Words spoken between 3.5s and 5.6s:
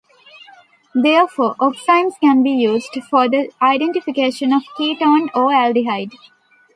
identification of ketone or